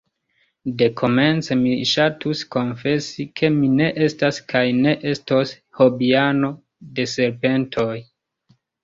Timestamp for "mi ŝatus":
1.57-2.39